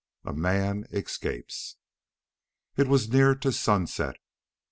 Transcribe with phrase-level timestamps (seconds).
[0.25, 0.31] 2.
[0.31, 1.75] A MAN ESCAPES
[2.75, 4.15] It was near to sunset.